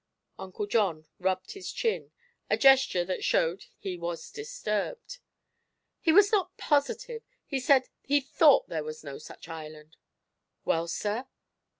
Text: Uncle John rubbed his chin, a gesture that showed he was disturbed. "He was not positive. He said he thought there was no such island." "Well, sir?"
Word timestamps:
Uncle 0.39 0.65
John 0.65 1.05
rubbed 1.19 1.51
his 1.51 1.71
chin, 1.71 2.11
a 2.49 2.57
gesture 2.57 3.05
that 3.05 3.23
showed 3.23 3.65
he 3.77 3.99
was 3.99 4.31
disturbed. 4.31 5.19
"He 5.99 6.11
was 6.11 6.31
not 6.31 6.57
positive. 6.57 7.21
He 7.45 7.59
said 7.59 7.83
he 8.01 8.19
thought 8.19 8.67
there 8.67 8.83
was 8.83 9.03
no 9.03 9.19
such 9.19 9.47
island." 9.47 9.97
"Well, 10.65 10.87
sir?" 10.87 11.27